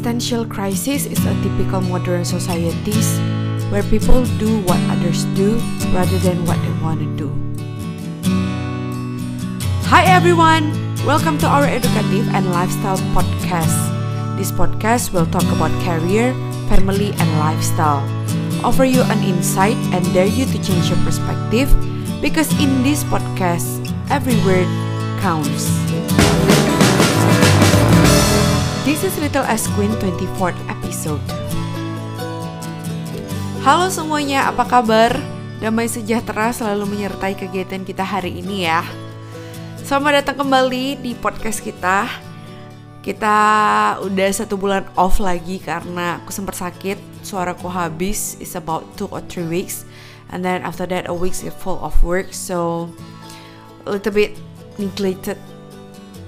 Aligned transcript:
Existential 0.00 0.46
crisis 0.48 1.04
is 1.04 1.20
a 1.28 1.34
typical 1.44 1.82
modern 1.84 2.24
societies 2.24 3.20
where 3.68 3.84
people 3.92 4.24
do 4.40 4.64
what 4.64 4.80
others 4.88 5.28
do 5.36 5.60
rather 5.92 6.16
than 6.24 6.40
what 6.48 6.56
they 6.64 6.72
want 6.80 7.04
to 7.04 7.08
do. 7.20 7.28
Hi 9.92 10.08
everyone, 10.08 10.72
welcome 11.04 11.36
to 11.44 11.46
our 11.46 11.68
educative 11.68 12.24
and 12.32 12.48
lifestyle 12.48 12.96
podcast. 13.12 13.76
This 14.40 14.48
podcast 14.48 15.12
will 15.12 15.28
talk 15.28 15.44
about 15.52 15.68
career, 15.84 16.32
family, 16.72 17.12
and 17.20 17.28
lifestyle. 17.36 18.00
Offer 18.64 18.88
you 18.88 19.04
an 19.04 19.20
insight 19.20 19.76
and 19.92 20.00
dare 20.16 20.24
you 20.24 20.48
to 20.48 20.56
change 20.64 20.88
your 20.88 20.98
perspective 21.04 21.68
because 22.24 22.48
in 22.56 22.72
this 22.80 23.04
podcast, 23.04 23.84
every 24.08 24.40
word 24.48 24.64
counts. 25.20 25.89
This 28.90 29.06
is 29.06 29.22
Little 29.22 29.46
S 29.46 29.70
Queen 29.78 29.94
24th 30.02 30.58
episode. 30.66 31.22
Halo 33.62 33.86
semuanya, 33.86 34.50
apa 34.50 34.66
kabar? 34.66 35.14
Damai 35.62 35.86
sejahtera 35.86 36.50
selalu 36.50 36.98
menyertai 36.98 37.38
kegiatan 37.38 37.86
kita 37.86 38.02
hari 38.02 38.42
ini 38.42 38.66
ya. 38.66 38.82
Selamat 39.86 40.18
datang 40.18 40.42
kembali 40.42 40.98
di 40.98 41.14
podcast 41.14 41.62
kita. 41.62 42.10
Kita 43.06 43.38
udah 44.02 44.28
satu 44.34 44.58
bulan 44.58 44.82
off 44.98 45.22
lagi 45.22 45.62
karena 45.62 46.18
aku 46.18 46.34
sempat 46.34 46.58
sakit, 46.58 46.98
suaraku 47.22 47.70
habis. 47.70 48.42
It's 48.42 48.58
about 48.58 48.82
two 48.98 49.06
or 49.14 49.22
three 49.22 49.46
weeks, 49.46 49.86
and 50.34 50.42
then 50.42 50.66
after 50.66 50.82
that 50.90 51.06
a 51.06 51.14
week 51.14 51.38
is 51.38 51.46
full 51.62 51.78
of 51.78 51.94
work, 52.02 52.34
so 52.34 52.90
a 53.86 53.94
little 53.94 54.10
bit 54.10 54.34
neglected 54.82 55.38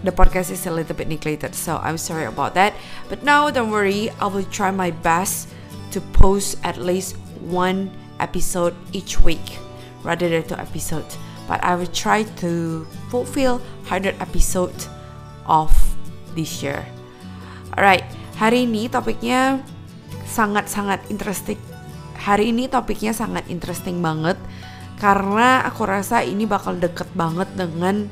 the 0.03 0.13
podcast 0.13 0.51
is 0.51 0.67
a 0.67 0.71
little 0.71 0.95
bit 0.95 1.09
neglected, 1.09 1.55
so 1.55 1.79
I'm 1.79 1.99
sorry 1.99 2.27
about 2.27 2.55
that. 2.55 2.75
But 3.09 3.23
now, 3.23 3.51
don't 3.51 3.71
worry, 3.71 4.11
I 4.21 4.27
will 4.27 4.47
try 4.51 4.71
my 4.71 4.91
best 4.91 5.49
to 5.95 6.01
post 6.15 6.59
at 6.63 6.79
least 6.79 7.17
one 7.41 7.91
episode 8.19 8.75
each 8.93 9.21
week 9.21 9.59
rather 10.03 10.29
than 10.29 10.43
two 10.43 10.59
episodes. 10.59 11.19
But 11.47 11.63
I 11.63 11.75
will 11.75 11.91
try 11.91 12.23
to 12.43 12.85
fulfill 13.11 13.59
100 13.91 14.19
episode 14.23 14.75
of 15.47 15.71
this 16.35 16.63
year. 16.63 16.87
Alright, 17.75 18.05
hari 18.39 18.69
ini 18.69 18.87
topiknya 18.87 19.63
sangat-sangat 20.29 21.09
interesting. 21.11 21.59
Hari 22.23 22.55
ini 22.55 22.71
topiknya 22.71 23.11
sangat 23.11 23.51
interesting 23.51 23.99
banget 23.99 24.39
karena 25.03 25.67
aku 25.67 25.83
rasa 25.83 26.23
ini 26.23 26.47
bakal 26.47 26.79
deket 26.79 27.11
banget 27.19 27.51
dengan 27.59 28.07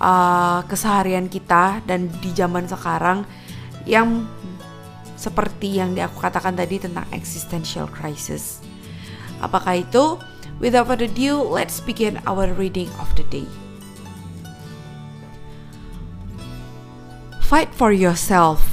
uh, 0.00 0.60
keseharian 0.66 1.28
kita 1.28 1.80
dan 1.84 2.08
di 2.20 2.30
zaman 2.32 2.68
sekarang 2.68 3.24
yang 3.86 4.26
seperti 5.16 5.80
yang 5.80 5.96
aku 5.96 6.20
katakan 6.20 6.54
tadi 6.54 6.76
tentang 6.76 7.08
existential 7.10 7.88
crisis. 7.88 8.60
Apakah 9.40 9.80
itu? 9.80 10.20
Without 10.56 10.88
further 10.88 11.04
ado, 11.04 11.44
let's 11.44 11.84
begin 11.84 12.16
our 12.24 12.48
reading 12.56 12.88
of 12.96 13.12
the 13.12 13.24
day. 13.28 13.44
Fight 17.44 17.68
for 17.76 17.92
yourself. 17.92 18.72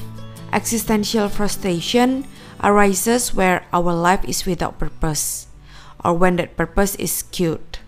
Existential 0.56 1.28
frustration 1.28 2.24
arises 2.64 3.36
where 3.36 3.68
our 3.76 3.92
life 3.92 4.24
is 4.24 4.48
without 4.48 4.80
purpose, 4.80 5.52
or 6.02 6.16
when 6.16 6.40
that 6.40 6.56
purpose 6.56 6.96
is 6.96 7.12
skewed. 7.12 7.84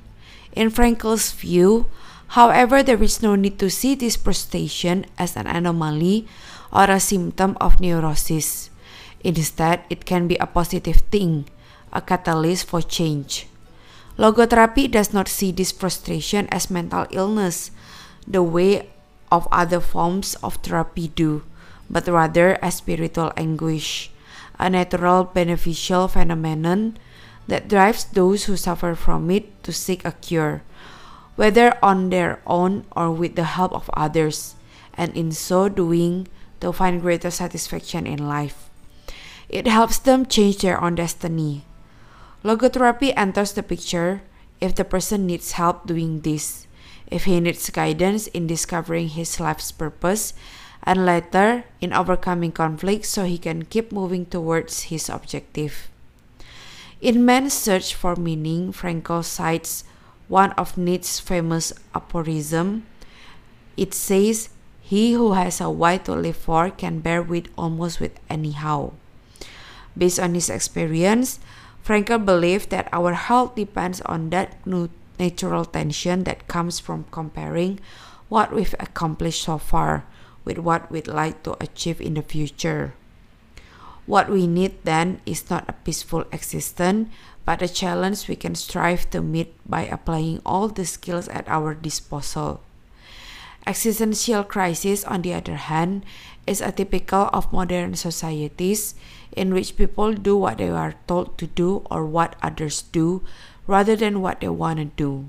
In 0.52 0.67
Frankel's 0.67 1.31
view, 1.31 1.88
However, 2.33 2.81
there 2.81 3.01
is 3.01 3.21
no 3.21 3.35
need 3.35 3.59
to 3.59 3.69
see 3.69 3.95
this 3.95 4.15
frustration 4.15 5.05
as 5.17 5.35
an 5.35 5.47
anomaly 5.47 6.27
or 6.73 6.89
a 6.89 6.99
symptom 6.99 7.57
of 7.61 7.79
neurosis. 7.79 8.69
Instead, 9.23 9.81
it 9.89 10.05
can 10.05 10.27
be 10.27 10.35
a 10.37 10.47
positive 10.47 11.01
thing, 11.09 11.45
a 11.93 12.01
catalyst 12.01 12.65
for 12.67 12.81
change. 12.81 13.47
Logotherapy 14.17 14.89
does 14.89 15.14
not 15.14 15.27
see 15.27 15.52
this 15.52 15.71
frustration 15.71 16.47
as 16.52 16.71
mental 16.71 17.05
illness, 17.11 17.71
the 18.27 18.43
way 18.43 18.89
of 19.31 19.47
other 19.52 19.80
forms 19.80 20.35
of 20.43 20.55
therapy 20.64 21.09
do, 21.09 21.43
but 21.89 22.08
rather 22.08 22.58
as 22.64 22.75
spiritual 22.75 23.31
anguish, 23.35 24.11
a 24.59 24.69
natural 24.69 25.25
beneficial 25.25 26.08
phenomenon 26.08 26.97
that 27.47 27.67
drives 27.67 28.05
those 28.05 28.45
who 28.45 28.55
suffer 28.55 28.95
from 28.95 29.30
it 29.30 29.52
to 29.64 29.73
seek 29.73 30.05
a 30.05 30.14
cure 30.14 30.64
whether 31.35 31.77
on 31.83 32.09
their 32.09 32.41
own 32.47 32.85
or 32.95 33.11
with 33.11 33.35
the 33.35 33.55
help 33.55 33.73
of 33.73 33.89
others, 33.93 34.55
and 34.95 35.15
in 35.15 35.31
so 35.31 35.67
doing, 35.69 36.27
to 36.61 36.71
find 36.71 37.01
greater 37.01 37.29
satisfaction 37.29 38.07
in 38.07 38.27
life. 38.27 38.69
It 39.49 39.67
helps 39.67 39.99
them 39.99 40.25
change 40.25 40.59
their 40.59 40.81
own 40.81 40.95
destiny. 40.95 41.65
Logotherapy 42.43 43.13
enters 43.15 43.53
the 43.53 43.63
picture 43.63 44.21
if 44.61 44.75
the 44.75 44.85
person 44.85 45.27
needs 45.27 45.53
help 45.53 45.85
doing 45.85 46.21
this, 46.21 46.67
if 47.11 47.25
he 47.25 47.39
needs 47.39 47.69
guidance 47.69 48.27
in 48.27 48.47
discovering 48.47 49.09
his 49.09 49.39
life's 49.39 49.71
purpose, 49.71 50.33
and 50.83 51.05
later 51.05 51.65
in 51.81 51.91
overcoming 51.91 52.52
conflicts 52.52 53.09
so 53.09 53.25
he 53.25 53.37
can 53.37 53.65
keep 53.65 53.91
moving 53.91 54.25
towards 54.25 54.93
his 54.93 55.09
objective. 55.09 55.89
In 57.02 57.25
man's 57.25 57.53
search 57.53 57.93
for 57.93 58.15
meaning, 58.15 58.71
Frankl 58.71 59.23
cites 59.23 59.83
one 60.27 60.52
of 60.53 60.77
Nietzsche's 60.77 61.19
famous 61.19 61.73
aphorism. 61.93 62.86
It 63.77 63.93
says, 63.93 64.49
He 64.81 65.13
who 65.13 65.33
has 65.33 65.61
a 65.61 65.69
why 65.69 65.97
to 66.05 66.13
live 66.13 66.37
for 66.37 66.69
can 66.69 66.99
bear 66.99 67.21
with 67.21 67.47
almost 67.58 67.99
with 67.99 68.19
anyhow. 68.30 68.93
Based 69.97 70.19
on 70.19 70.33
his 70.33 70.49
experience, 70.49 71.39
Frankel 71.85 72.25
believed 72.25 72.69
that 72.71 72.89
our 72.91 73.14
health 73.14 73.55
depends 73.55 74.02
on 74.02 74.30
that 74.31 74.58
natural 75.19 75.65
tension 75.65 76.23
that 76.23 76.47
comes 76.47 76.80
from 76.80 77.05
comparing 77.11 77.80
what 78.27 78.52
we've 78.52 78.75
accomplished 78.80 79.43
so 79.43 79.58
far 79.58 80.05
with 80.43 80.58
what 80.58 80.91
we'd 80.91 81.08
like 81.08 81.43
to 81.43 81.55
achieve 81.61 82.02
in 82.02 82.15
the 82.15 82.21
future. 82.21 82.93
What 84.05 84.30
we 84.30 84.45
need 84.45 84.83
then 84.83 85.21
is 85.25 85.49
not 85.49 85.65
a 85.67 85.73
peaceful 85.73 86.25
existence, 86.31 87.09
but 87.45 87.61
a 87.61 87.70
challenge 87.70 88.28
we 88.28 88.36
can 88.36 88.56
strive 88.56 89.10
to 89.11 89.22
meet 89.22 89.54
by 89.70 89.86
applying 89.86 90.42
all 90.45 90.67
the 90.67 90.86
skills 90.86 91.30
at 91.30 91.48
our 91.48 91.73
disposal. 91.73 92.61
Existential 93.66 94.44
crisis, 94.44 95.04
on 95.06 95.22
the 95.22 95.33
other 95.33 95.56
hand, 95.56 96.06
is 96.45 96.61
atypical 96.61 97.30
of 97.33 97.54
modern 97.54 97.95
societies 97.95 98.94
in 99.32 99.54
which 99.54 99.78
people 99.78 100.14
do 100.14 100.38
what 100.38 100.58
they 100.58 100.70
are 100.70 100.94
told 101.08 101.38
to 101.38 101.48
do 101.48 101.82
or 101.89 102.06
what 102.06 102.36
others 102.42 102.83
do 102.94 103.23
rather 103.67 103.95
than 103.95 104.22
what 104.22 104.42
they 104.42 104.50
want 104.50 104.77
to 104.77 104.86
do. 104.86 105.26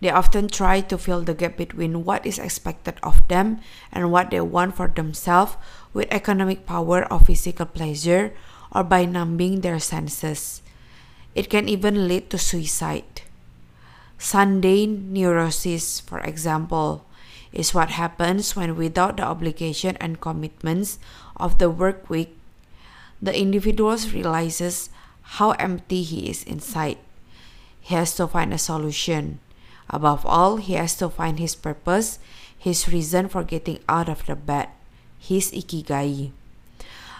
They 0.00 0.10
often 0.10 0.48
try 0.48 0.80
to 0.80 0.98
fill 0.98 1.22
the 1.22 1.32
gap 1.32 1.56
between 1.56 2.04
what 2.04 2.26
is 2.26 2.38
expected 2.38 2.98
of 3.02 3.22
them 3.28 3.60
and 3.92 4.10
what 4.10 4.30
they 4.30 4.40
want 4.40 4.76
for 4.76 4.88
themselves 4.88 5.56
with 5.94 6.10
economic 6.10 6.66
power 6.66 7.06
or 7.10 7.20
physical 7.20 7.66
pleasure 7.66 8.34
or 8.74 8.82
by 8.82 9.04
numbing 9.04 9.60
their 9.60 9.78
senses. 9.78 10.62
It 11.34 11.48
can 11.48 11.68
even 11.68 12.08
lead 12.08 12.30
to 12.30 12.38
suicide. 12.38 13.22
Sunday 14.18 14.86
neurosis, 14.86 16.00
for 16.00 16.20
example, 16.20 17.04
is 17.52 17.74
what 17.74 17.90
happens 17.90 18.56
when, 18.56 18.76
without 18.76 19.16
the 19.16 19.24
obligation 19.24 19.96
and 20.00 20.20
commitments 20.20 20.98
of 21.36 21.58
the 21.58 21.68
work 21.68 22.08
week, 22.08 22.36
the 23.20 23.36
individual 23.38 23.96
realizes 24.12 24.90
how 25.38 25.52
empty 25.52 26.02
he 26.02 26.30
is 26.30 26.42
inside. 26.44 26.98
He 27.80 27.94
has 27.94 28.14
to 28.16 28.26
find 28.26 28.52
a 28.52 28.58
solution. 28.58 29.40
Above 29.90 30.24
all, 30.24 30.56
he 30.56 30.74
has 30.74 30.96
to 30.96 31.08
find 31.08 31.38
his 31.38 31.54
purpose, 31.54 32.18
his 32.56 32.88
reason 32.88 33.28
for 33.28 33.44
getting 33.44 33.80
out 33.88 34.08
of 34.08 34.24
the 34.26 34.36
bed, 34.36 34.68
his 35.18 35.50
ikigai. 35.52 36.32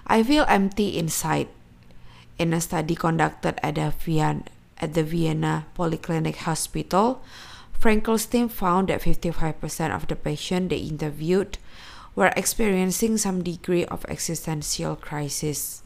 I 0.07 0.23
feel 0.23 0.45
empty 0.49 0.99
inside. 0.99 1.49
In 2.39 2.53
a 2.53 2.61
study 2.61 2.95
conducted 2.95 3.59
at 3.63 3.77
the 3.77 3.93
Vienna, 3.93 4.45
at 4.79 4.95
the 4.95 5.05
Vienna 5.05 5.67
Polyclinic 5.77 6.43
Hospital, 6.49 7.23
Frankel's 7.79 8.27
team 8.27 8.49
found 8.49 8.89
that 8.89 9.03
55% 9.03 9.95
of 9.95 10.07
the 10.09 10.17
patients 10.17 10.71
they 10.71 10.79
interviewed 10.79 11.59
were 12.15 12.33
experiencing 12.37 13.17
some 13.17 13.43
degree 13.43 13.85
of 13.87 14.05
existential 14.09 14.97
crisis. 14.97 15.83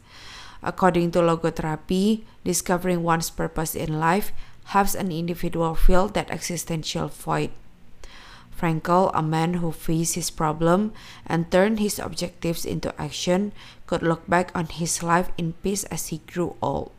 According 0.61 1.11
to 1.11 1.19
logotherapy, 1.19 2.23
discovering 2.43 3.03
one's 3.03 3.29
purpose 3.29 3.75
in 3.75 3.99
life 3.99 4.31
helps 4.65 4.95
an 4.95 5.11
individual 5.11 5.75
fill 5.75 6.07
that 6.09 6.29
existential 6.29 7.07
void. 7.07 7.51
Frankel, 8.57 9.11
a 9.13 9.21
man 9.21 9.55
who 9.55 9.71
faced 9.71 10.15
his 10.15 10.31
problem 10.31 10.91
and 11.25 11.51
turned 11.51 11.79
his 11.79 11.99
objectives 11.99 12.65
into 12.65 12.89
action, 12.99 13.51
could 13.85 14.01
look 14.01 14.27
back 14.27 14.51
on 14.55 14.65
his 14.67 15.03
life 15.03 15.29
in 15.37 15.53
peace 15.61 15.83
as 15.85 16.07
he 16.07 16.25
grew 16.25 16.55
old. 16.61 16.91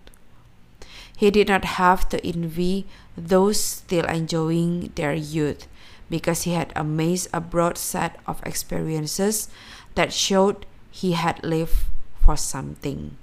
He 1.17 1.33
did 1.33 1.49
not 1.49 1.65
have 1.65 2.09
to 2.11 2.25
envy 2.25 2.87
those 3.17 3.59
still 3.59 4.07
enjoying 4.07 4.93
their 4.95 5.15
youth 5.15 5.67
because 6.09 6.43
he 6.43 6.53
had 6.53 6.73
amassed 6.77 7.29
a 7.35 7.41
broad 7.41 7.77
set 7.77 8.21
of 8.27 8.41
experiences 8.47 9.49
that 9.97 10.13
showed 10.13 10.65
he 10.91 11.13
had 11.13 11.43
lived 11.43 11.91
for 12.25 12.37
something. 12.37 13.17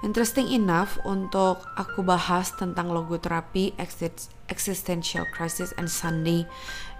Interesting 0.00 0.48
enough 0.48 0.96
untuk 1.04 1.60
aku 1.76 2.00
bahas 2.00 2.56
tentang 2.56 2.88
logoterapi, 2.88 3.76
existential 4.48 5.28
crisis, 5.36 5.76
and 5.76 5.92
Sunday 5.92 6.48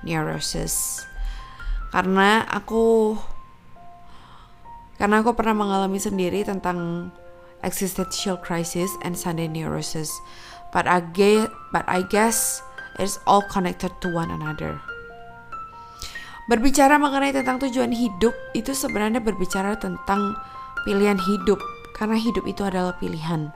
neurosis. 0.05 1.01
Karena 1.97 2.45
aku 2.45 3.17
karena 5.01 5.25
aku 5.25 5.33
pernah 5.33 5.57
mengalami 5.57 5.97
sendiri 5.97 6.45
tentang 6.45 7.09
existential 7.65 8.37
crisis 8.37 8.93
and 9.01 9.17
Sunday 9.17 9.49
neurosis. 9.49 10.13
But 10.69 10.85
I 10.85 11.01
guess, 11.17 11.49
but 11.73 11.89
I 11.89 12.05
guess 12.05 12.61
it's 13.01 13.17
all 13.25 13.41
connected 13.49 13.97
to 14.05 14.13
one 14.13 14.29
another. 14.29 14.77
Berbicara 16.53 17.01
mengenai 17.01 17.33
tentang 17.33 17.65
tujuan 17.65 17.97
hidup 17.97 18.37
itu 18.53 18.77
sebenarnya 18.77 19.25
berbicara 19.25 19.81
tentang 19.81 20.37
pilihan 20.85 21.17
hidup 21.17 21.57
karena 22.01 22.17
hidup 22.17 22.49
itu 22.49 22.65
adalah 22.65 22.97
pilihan. 22.97 23.53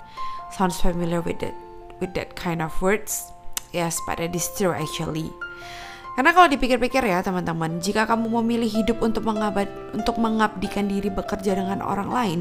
Sounds 0.53 0.77
familiar 0.77 1.25
with 1.25 1.41
that 1.41 1.57
with 1.99 2.13
that 2.13 2.37
kind 2.37 2.61
of 2.61 2.71
words? 2.85 3.33
Yes, 3.73 3.97
but 4.05 4.21
it 4.21 4.37
is 4.37 4.53
true 4.55 4.77
actually. 4.77 5.33
Karena 6.15 6.31
kalau 6.31 6.47
dipikir-pikir 6.47 7.03
ya 7.03 7.27
teman-teman, 7.27 7.83
jika 7.83 8.07
kamu 8.07 8.31
memilih 8.39 8.71
hidup 8.71 9.03
untuk 9.03 9.27
mengabad, 9.27 9.67
untuk 9.91 10.15
mengabdikan 10.23 10.87
diri 10.87 11.11
bekerja 11.11 11.59
dengan 11.59 11.83
orang 11.83 12.07
lain, 12.07 12.41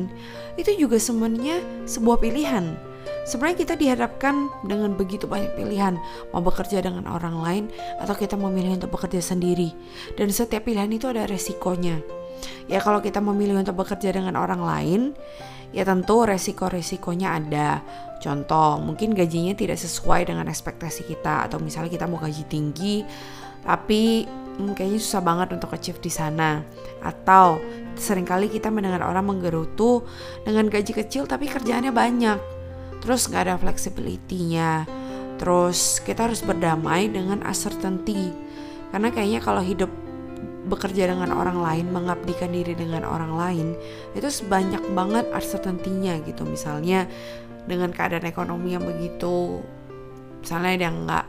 itu 0.62 0.78
juga 0.78 1.02
sebenarnya 1.02 1.58
sebuah 1.90 2.22
pilihan. 2.22 2.78
Sebenarnya 3.26 3.58
kita 3.66 3.74
dihadapkan 3.74 4.52
dengan 4.68 4.94
begitu 4.94 5.26
banyak 5.26 5.58
pilihan, 5.58 5.98
mau 6.30 6.46
bekerja 6.46 6.86
dengan 6.86 7.10
orang 7.10 7.40
lain 7.42 7.64
atau 7.98 8.14
kita 8.14 8.38
memilih 8.38 8.78
untuk 8.78 8.94
bekerja 8.94 9.26
sendiri. 9.26 9.74
Dan 10.20 10.30
setiap 10.30 10.70
pilihan 10.70 10.94
itu 10.94 11.10
ada 11.10 11.26
resikonya. 11.26 11.98
Ya 12.70 12.78
kalau 12.78 13.02
kita 13.02 13.24
memilih 13.24 13.58
untuk 13.58 13.80
bekerja 13.80 14.14
dengan 14.14 14.38
orang 14.38 14.62
lain, 14.62 15.02
ya 15.74 15.84
tentu 15.84 16.24
resiko-resikonya 16.24 17.42
ada. 17.42 17.82
Contoh, 18.24 18.80
mungkin 18.80 19.12
gajinya 19.12 19.52
tidak 19.52 19.76
sesuai 19.82 20.32
dengan 20.32 20.48
ekspektasi 20.48 21.04
kita 21.04 21.50
atau 21.50 21.60
misalnya 21.60 21.92
kita 21.92 22.08
mau 22.08 22.24
gaji 22.24 22.48
tinggi 22.48 23.04
tapi 23.64 24.28
hmm, 24.28 24.76
kayaknya 24.76 25.00
susah 25.00 25.24
banget 25.24 25.56
untuk 25.56 25.72
achieve 25.74 26.00
di 26.04 26.12
sana. 26.12 26.62
Atau 27.00 27.60
sering 27.96 28.28
kali 28.28 28.52
kita 28.52 28.68
mendengar 28.70 29.04
orang 29.04 29.24
menggerutu 29.24 30.04
dengan 30.44 30.68
gaji 30.68 30.92
kecil 30.92 31.26
tapi 31.26 31.48
kerjaannya 31.48 31.92
banyak. 31.92 32.40
Terus 33.00 33.28
nggak 33.28 33.44
ada 33.50 33.56
flexibility-nya. 33.60 34.88
Terus 35.40 36.00
kita 36.04 36.32
harus 36.32 36.44
berdamai 36.44 37.12
dengan 37.12 37.44
uncertainty. 37.44 38.32
Karena 38.94 39.10
kayaknya 39.10 39.42
kalau 39.42 39.64
hidup 39.64 39.90
bekerja 40.64 41.12
dengan 41.12 41.36
orang 41.36 41.60
lain, 41.60 41.92
mengabdikan 41.92 42.52
diri 42.52 42.72
dengan 42.74 43.04
orang 43.04 43.36
lain, 43.36 43.68
itu 44.16 44.28
sebanyak 44.32 44.80
banget 44.96 45.28
uncertainty-nya 45.32 46.24
gitu. 46.24 46.48
Misalnya 46.48 47.08
dengan 47.68 47.92
keadaan 47.92 48.24
ekonomi 48.24 48.76
yang 48.76 48.84
begitu, 48.88 49.60
misalnya 50.40 50.88
yang 50.88 50.96
nggak 51.08 51.26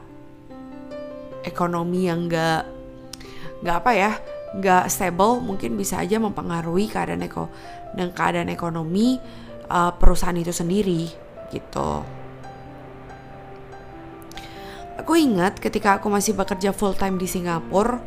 ekonomi 1.44 2.06
yang 2.08 2.26
nggak 2.26 2.62
nggak 3.64 3.76
apa 3.80 3.92
ya 3.96 4.12
nggak 4.54 4.86
stable 4.86 5.42
mungkin 5.42 5.74
bisa 5.74 5.98
aja 5.98 6.16
mempengaruhi 6.22 6.86
keadaan 6.86 7.26
eko 7.26 7.50
dan 7.98 8.14
keadaan 8.14 8.50
ekonomi 8.50 9.18
uh, 9.66 9.90
perusahaan 9.94 10.36
itu 10.36 10.54
sendiri 10.54 11.10
gitu. 11.50 12.02
Aku 14.94 15.18
ingat 15.18 15.58
ketika 15.58 15.98
aku 15.98 16.06
masih 16.06 16.38
bekerja 16.38 16.70
full 16.70 16.94
time 16.94 17.18
di 17.18 17.26
Singapura, 17.26 17.98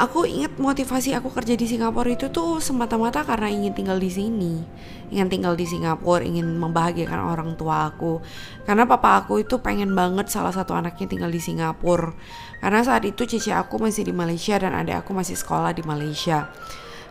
aku 0.00 0.24
ingat 0.24 0.56
motivasi 0.56 1.12
aku 1.12 1.28
kerja 1.28 1.52
di 1.52 1.68
Singapura 1.68 2.08
itu 2.08 2.32
tuh 2.32 2.56
semata-mata 2.56 3.20
karena 3.20 3.52
ingin 3.52 3.76
tinggal 3.76 4.00
di 4.00 4.08
sini. 4.08 4.64
Ingin 5.12 5.28
tinggal 5.28 5.52
di 5.52 5.68
Singapura 5.68 6.24
ingin 6.24 6.56
membahagiakan 6.56 7.20
orang 7.20 7.50
tua 7.60 7.92
aku. 7.92 8.24
Karena 8.64 8.88
papa 8.88 9.20
aku 9.20 9.44
itu 9.44 9.60
pengen 9.60 9.92
banget 9.92 10.32
salah 10.32 10.50
satu 10.50 10.72
anaknya 10.72 11.04
tinggal 11.04 11.28
di 11.28 11.38
Singapura. 11.38 12.16
Karena 12.64 12.80
saat 12.80 13.04
itu 13.04 13.28
cici 13.28 13.52
aku 13.52 13.76
masih 13.76 14.08
di 14.08 14.16
Malaysia 14.16 14.56
dan 14.56 14.72
adik 14.72 15.04
aku 15.04 15.12
masih 15.12 15.36
sekolah 15.36 15.76
di 15.76 15.84
Malaysia. 15.84 16.48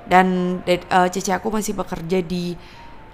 Dan 0.10 0.58
uh, 0.66 1.08
cici 1.14 1.30
aku 1.30 1.54
masih 1.54 1.78
bekerja 1.78 2.26
di 2.26 2.58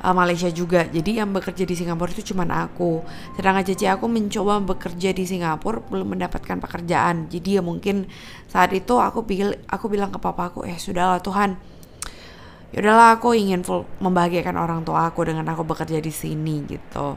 uh, 0.02 0.16
Malaysia 0.16 0.50
juga. 0.52 0.84
Jadi 0.90 1.22
yang 1.22 1.32
bekerja 1.32 1.64
di 1.64 1.76
Singapura 1.78 2.12
itu 2.12 2.34
cuma 2.34 2.44
aku. 2.50 3.06
Sedangkan 3.38 3.64
cici 3.64 3.86
aku 3.88 4.10
mencoba 4.10 4.60
bekerja 4.64 5.16
di 5.16 5.24
Singapura 5.24 5.80
belum 5.86 6.18
mendapatkan 6.18 6.58
pekerjaan. 6.60 7.32
Jadi 7.32 7.60
ya 7.60 7.62
mungkin 7.64 8.10
saat 8.50 8.74
itu 8.76 8.98
aku 9.00 9.24
bil 9.24 9.56
aku 9.70 9.86
bilang 9.88 10.12
ke 10.12 10.20
papa 10.20 10.52
aku, 10.52 10.68
"Eh, 10.68 10.76
sudahlah 10.76 11.22
Tuhan. 11.22 11.56
Ya 12.74 12.84
udahlah 12.84 13.16
aku 13.16 13.32
ingin 13.38 13.64
full 13.64 13.88
membahagiakan 14.04 14.60
orang 14.60 14.82
tua 14.84 15.08
aku 15.08 15.24
dengan 15.24 15.48
aku 15.48 15.64
bekerja 15.64 16.02
di 16.02 16.12
sini 16.12 16.66
gitu." 16.68 17.16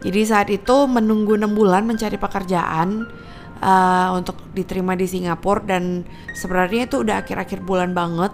Jadi 0.00 0.20
saat 0.24 0.48
itu 0.48 0.76
menunggu 0.88 1.36
enam 1.36 1.52
bulan 1.52 1.84
mencari 1.84 2.16
pekerjaan 2.16 3.04
uh, 3.60 4.08
untuk 4.16 4.40
diterima 4.56 4.96
di 4.96 5.04
Singapura 5.04 5.76
dan 5.76 6.08
sebenarnya 6.32 6.88
itu 6.88 7.04
udah 7.04 7.20
akhir-akhir 7.20 7.60
bulan 7.60 7.92
banget 7.92 8.32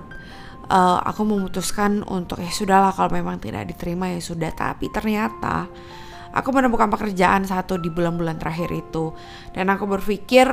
uh, 0.70 0.98
aku 1.02 1.22
memutuskan 1.26 2.02
untuk 2.06 2.42
ya 2.42 2.50
sudahlah 2.50 2.92
kalau 2.94 3.10
memang 3.14 3.38
tidak 3.42 3.70
diterima 3.70 4.10
ya 4.12 4.20
sudah. 4.22 4.50
Tapi 4.54 4.90
ternyata 4.90 5.66
aku 6.36 6.52
menemukan 6.52 6.92
pekerjaan 6.92 7.48
satu 7.48 7.80
di 7.80 7.88
bulan-bulan 7.88 8.36
terakhir 8.36 8.70
itu. 8.74 9.14
Dan 9.54 9.72
aku 9.72 9.88
berpikir 9.88 10.46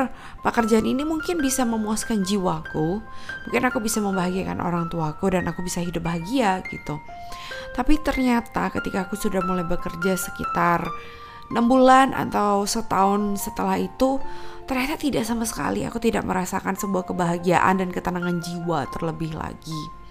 pekerjaan 0.46 0.86
ini 0.88 1.04
mungkin 1.04 1.42
bisa 1.44 1.68
memuaskan 1.68 2.24
jiwaku 2.24 3.04
mungkin 3.44 3.64
aku 3.68 3.84
bisa 3.84 4.00
membahagiakan 4.00 4.64
orang 4.64 4.88
tuaku 4.88 5.34
dan 5.36 5.50
aku 5.50 5.66
bisa 5.66 5.84
hidup 5.84 6.06
bahagia 6.06 6.64
gitu. 6.72 6.98
Tapi 7.74 7.98
ternyata 8.06 8.70
ketika 8.70 9.10
aku 9.10 9.18
sudah 9.18 9.42
mulai 9.42 9.66
bekerja 9.66 10.14
sekitar 10.14 10.86
6 11.52 11.60
bulan 11.68 12.16
atau 12.16 12.64
setahun 12.64 13.44
setelah 13.50 13.76
itu 13.82 14.22
ternyata 14.64 14.96
tidak 14.96 15.24
sama 15.28 15.44
sekali. 15.44 15.84
Aku 15.84 16.00
tidak 16.00 16.24
merasakan 16.24 16.80
sebuah 16.80 17.04
kebahagiaan 17.12 17.84
dan 17.84 17.90
ketenangan 17.92 18.40
jiwa 18.40 18.88
terlebih 18.94 19.36
lagi. 19.36 20.03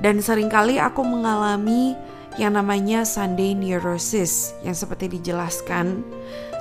Dan 0.00 0.24
sering 0.24 0.48
kali 0.48 0.80
aku 0.80 1.04
mengalami 1.04 1.92
yang 2.40 2.56
namanya 2.56 3.04
Sunday 3.04 3.52
Neurosis 3.52 4.56
yang 4.64 4.72
seperti 4.72 5.12
dijelaskan 5.20 6.00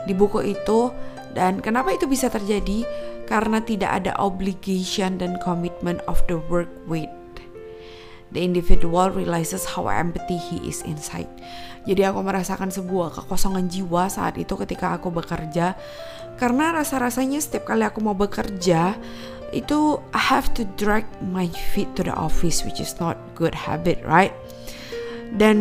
di 0.04 0.12
buku 0.12 0.44
itu 0.44 0.92
dan 1.32 1.64
kenapa 1.64 1.96
itu 1.96 2.10
bisa 2.10 2.28
terjadi? 2.28 2.84
Karena 3.30 3.62
tidak 3.62 4.04
ada 4.04 4.18
obligation 4.18 5.22
dan 5.22 5.38
commitment 5.46 6.02
of 6.10 6.18
the 6.26 6.42
work 6.50 6.70
with. 6.90 7.08
The 8.34 8.42
individual 8.42 9.10
realizes 9.10 9.66
how 9.66 9.90
empty 9.90 10.38
he 10.38 10.62
is 10.66 10.86
inside. 10.86 11.30
Jadi 11.86 12.06
aku 12.06 12.22
merasakan 12.22 12.70
sebuah 12.70 13.14
kekosongan 13.22 13.70
jiwa 13.70 14.10
saat 14.10 14.38
itu 14.38 14.54
ketika 14.54 14.98
aku 14.98 15.10
bekerja 15.10 15.74
karena 16.38 16.72
rasa-rasanya 16.72 17.44
setiap 17.44 17.74
kali 17.74 17.84
aku 17.84 18.00
mau 18.00 18.16
bekerja 18.16 18.96
itu 19.52 19.98
I 20.14 20.22
have 20.22 20.54
to 20.58 20.66
drag 20.78 21.06
my 21.34 21.50
feet 21.74 21.90
to 21.98 22.06
the 22.06 22.14
office 22.14 22.62
which 22.62 22.78
is 22.78 22.98
not 23.02 23.18
good 23.34 23.54
habit 23.54 24.02
right? 24.06 24.34
Dan 25.30 25.58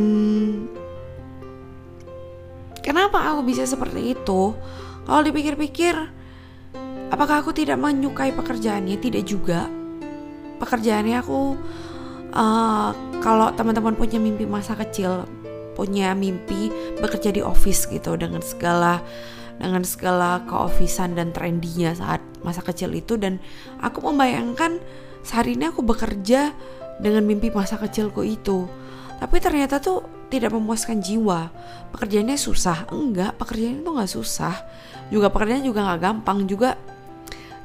kenapa 2.80 3.21
aku 3.33 3.45
bisa 3.45 3.68
seperti 3.68 4.16
itu? 4.16 4.57
Kalau 5.09 5.23
dipikir-pikir 5.25 5.95
apakah 7.12 7.40
aku 7.40 7.52
tidak 7.57 7.80
menyukai 7.80 8.33
pekerjaannya? 8.33 8.97
Tidak 9.00 9.25
juga. 9.25 9.68
Pekerjaannya 10.59 11.16
aku 11.21 11.57
uh, 12.35 12.90
kalau 13.21 13.52
teman-teman 13.54 13.95
punya 13.97 14.21
mimpi 14.21 14.45
masa 14.45 14.76
kecil 14.76 15.25
punya 15.78 16.11
mimpi 16.11 16.75
bekerja 16.99 17.30
di 17.30 17.38
office 17.38 17.87
gitu 17.87 18.18
dengan 18.18 18.42
segala 18.42 18.99
dengan 19.59 19.83
segala 19.83 20.47
keofisan 20.47 21.19
dan 21.19 21.35
trendinya 21.35 21.93
saat 21.93 22.23
masa 22.47 22.62
kecil 22.62 22.95
itu. 22.95 23.19
Dan 23.19 23.43
aku 23.83 24.00
membayangkan 24.00 24.79
sehari 25.27 25.59
ini 25.59 25.69
aku 25.69 25.83
bekerja 25.83 26.55
dengan 27.03 27.27
mimpi 27.27 27.50
masa 27.50 27.77
kecilku 27.77 28.23
itu. 28.23 28.71
Tapi 29.19 29.37
ternyata 29.43 29.83
tuh 29.83 30.07
tidak 30.31 30.55
memuaskan 30.55 31.03
jiwa. 31.03 31.50
Pekerjaannya 31.91 32.38
susah? 32.38 32.87
Enggak 32.95 33.35
pekerjaan 33.37 33.83
itu 33.83 33.91
nggak 33.91 34.12
susah. 34.12 34.55
Juga 35.11 35.29
pekerjaan 35.33 35.67
juga 35.67 35.85
nggak 35.85 36.00
gampang 36.00 36.47
juga. 36.47 36.79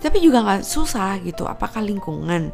Tapi 0.01 0.17
juga 0.19 0.43
nggak 0.43 0.65
susah 0.65 1.21
gitu. 1.23 1.45
Apakah 1.45 1.79
lingkungan? 1.85 2.51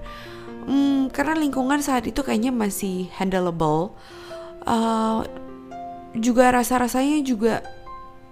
Hmm, 0.70 1.10
karena 1.10 1.34
lingkungan 1.40 1.82
saat 1.82 2.06
itu 2.06 2.22
kayaknya 2.22 2.54
masih 2.54 3.10
handleable. 3.18 3.96
Uh, 4.68 5.26
juga 6.14 6.50
rasa-rasanya 6.54 7.22
juga 7.22 7.62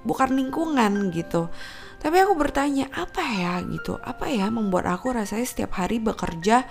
bukan 0.08 0.32
lingkungan 0.32 1.12
gitu. 1.12 1.52
Tapi 1.98 2.24
aku 2.24 2.34
bertanya 2.38 2.88
apa 2.94 3.22
ya? 3.22 3.60
gitu. 3.68 3.98
Apa 4.00 4.30
ya 4.30 4.48
membuat 4.48 4.88
aku 4.88 5.12
rasanya 5.12 5.44
setiap 5.44 5.76
hari 5.76 5.98
bekerja 6.00 6.64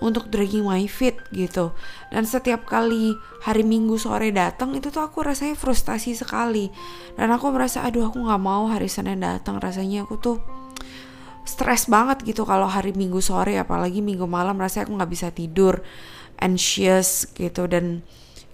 untuk 0.00 0.28
dragging 0.28 0.64
my 0.64 0.84
feet? 0.88 1.20
gitu. 1.32 1.76
Dan 2.10 2.24
setiap 2.24 2.64
kali 2.64 3.14
hari 3.44 3.62
minggu 3.62 4.00
sore 4.00 4.32
datang 4.32 4.74
itu 4.74 4.88
tuh 4.88 5.04
aku 5.04 5.22
rasanya 5.24 5.54
frustasi 5.54 6.16
sekali. 6.16 6.72
Dan 7.14 7.32
aku 7.32 7.52
merasa 7.52 7.84
aduh 7.84 8.08
aku 8.08 8.20
nggak 8.24 8.42
mau 8.42 8.66
hari 8.66 8.88
senin 8.88 9.20
datang. 9.20 9.60
Rasanya 9.60 10.08
aku 10.08 10.16
tuh 10.18 10.36
stres 11.46 11.86
banget 11.86 12.26
gitu 12.26 12.42
kalau 12.42 12.66
hari 12.66 12.90
minggu 12.90 13.22
sore 13.22 13.54
apalagi 13.54 14.02
minggu 14.02 14.26
malam 14.26 14.58
rasanya 14.58 14.90
aku 14.90 14.98
nggak 14.98 15.12
bisa 15.12 15.28
tidur 15.30 15.84
anxious 16.40 17.28
gitu. 17.36 17.68
Dan 17.68 18.00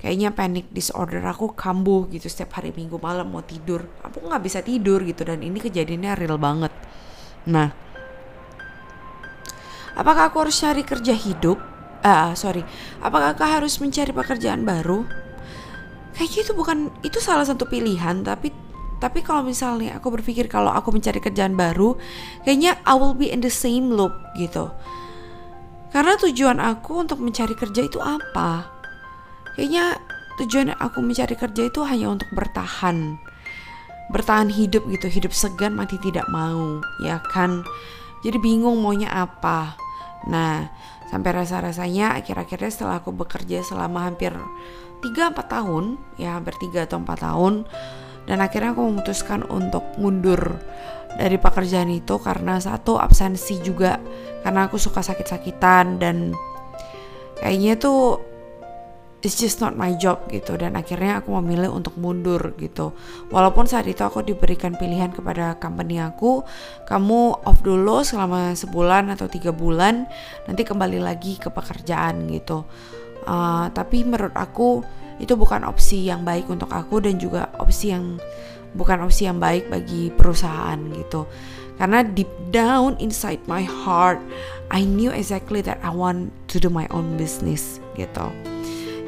kayaknya 0.02 0.34
panic 0.34 0.66
disorder 0.74 1.22
aku 1.22 1.54
kambuh 1.54 2.10
gitu 2.10 2.26
setiap 2.26 2.58
hari 2.58 2.74
minggu 2.74 2.98
malam 2.98 3.30
mau 3.30 3.46
tidur. 3.46 3.86
Aku 4.02 4.18
nggak 4.18 4.42
bisa 4.42 4.58
tidur 4.60 4.98
gitu 5.06 5.22
dan 5.22 5.38
ini 5.46 5.62
kejadiannya 5.62 6.18
real 6.18 6.42
banget. 6.42 6.74
Nah 7.46 7.70
apakah 9.94 10.26
aku 10.34 10.42
harus 10.42 10.58
cari 10.58 10.82
kerja 10.82 11.14
hidup? 11.14 11.62
Ah 12.02 12.10
uh, 12.10 12.30
sorry. 12.34 12.66
Apakah 12.98 13.38
aku 13.38 13.46
harus 13.46 13.78
mencari 13.78 14.10
pekerjaan 14.10 14.66
baru? 14.66 15.06
Kayaknya 16.18 16.40
itu 16.50 16.52
bukan 16.58 16.78
itu 17.06 17.22
salah 17.22 17.46
satu 17.46 17.70
pilihan 17.70 18.26
tapi 18.26 18.50
tapi 18.98 19.22
kalau 19.22 19.46
misalnya 19.46 19.98
aku 19.98 20.10
berpikir 20.18 20.50
kalau 20.50 20.70
aku 20.74 20.94
mencari 20.94 21.18
kerjaan 21.18 21.58
baru 21.58 21.98
kayaknya 22.46 22.78
I 22.86 22.94
will 22.98 23.14
be 23.14 23.30
in 23.30 23.38
the 23.38 23.54
same 23.54 23.94
loop 23.94 24.10
gitu. 24.34 24.66
Karena 25.94 26.18
tujuan 26.18 26.58
aku 26.58 27.06
untuk 27.06 27.22
mencari 27.22 27.54
kerja 27.54 27.86
itu 27.86 28.02
apa 28.02 28.81
kayaknya 29.54 29.98
tujuan 30.40 30.72
aku 30.76 31.04
mencari 31.04 31.36
kerja 31.36 31.62
itu 31.68 31.80
hanya 31.84 32.12
untuk 32.12 32.28
bertahan. 32.32 33.16
Bertahan 34.12 34.52
hidup 34.52 34.84
gitu 34.90 35.08
hidup 35.08 35.32
segan 35.32 35.76
mati 35.76 35.96
tidak 36.00 36.28
mau 36.28 36.80
ya 37.04 37.22
kan? 37.32 37.64
Jadi 38.22 38.38
bingung 38.38 38.80
maunya 38.80 39.08
apa. 39.08 39.76
Nah 40.28 40.68
sampai 41.12 41.44
rasa-rasanya 41.44 42.16
akhir-akhirnya 42.16 42.70
setelah 42.72 43.04
aku 43.04 43.12
bekerja 43.12 43.60
selama 43.60 44.08
hampir 44.08 44.32
3-4 45.04 45.36
tahun 45.44 46.00
ya 46.16 46.40
hampir 46.40 46.56
3 46.56 46.88
atau 46.88 47.04
4 47.04 47.26
tahun 47.26 47.54
dan 48.24 48.38
akhirnya 48.40 48.72
aku 48.72 48.82
memutuskan 48.86 49.44
untuk 49.50 49.84
mundur 50.00 50.56
dari 51.20 51.36
pekerjaan 51.36 51.92
itu 51.92 52.16
karena 52.16 52.56
satu 52.56 52.96
absensi 52.96 53.60
juga 53.60 54.00
karena 54.40 54.70
aku 54.70 54.80
suka 54.80 55.04
sakit-sakitan 55.04 56.00
dan 56.00 56.32
kayaknya 57.36 57.76
tuh 57.76 58.31
it's 59.22 59.38
just 59.38 59.62
not 59.62 59.78
my 59.78 59.94
job 59.94 60.26
gitu. 60.28 60.58
Dan 60.58 60.74
akhirnya 60.74 61.22
aku 61.22 61.32
memilih 61.38 61.70
untuk 61.70 61.94
mundur 61.96 62.52
gitu. 62.58 62.92
Walaupun 63.30 63.70
saat 63.70 63.86
itu 63.86 64.02
aku 64.02 64.26
diberikan 64.26 64.74
pilihan 64.74 65.14
kepada 65.14 65.56
company 65.62 66.02
aku 66.02 66.42
kamu 66.84 67.38
off 67.46 67.62
dulu 67.62 68.02
selama 68.02 68.52
sebulan 68.58 69.14
atau 69.14 69.30
tiga 69.30 69.54
bulan 69.54 70.10
nanti 70.50 70.66
kembali 70.66 70.98
lagi 70.98 71.38
ke 71.38 71.48
pekerjaan 71.48 72.28
gitu. 72.28 72.66
Uh, 73.22 73.70
tapi 73.70 74.02
menurut 74.02 74.34
aku 74.34 74.82
itu 75.22 75.38
bukan 75.38 75.62
opsi 75.62 76.10
yang 76.10 76.26
baik 76.26 76.50
untuk 76.50 76.74
aku 76.74 76.98
dan 76.98 77.14
juga 77.22 77.46
opsi 77.62 77.94
yang 77.94 78.18
bukan 78.74 79.06
opsi 79.06 79.30
yang 79.30 79.38
baik 79.38 79.70
bagi 79.70 80.10
perusahaan 80.10 80.76
gitu. 80.98 81.30
Karena 81.78 82.04
deep 82.04 82.30
down 82.50 82.98
inside 82.98 83.40
my 83.48 83.62
heart 83.62 84.20
I 84.74 84.84
knew 84.84 85.10
exactly 85.10 85.64
that 85.64 85.80
I 85.80 85.90
want 85.90 86.30
to 86.52 86.60
do 86.60 86.68
my 86.68 86.84
own 86.92 87.16
business 87.16 87.80
gitu 87.96 88.51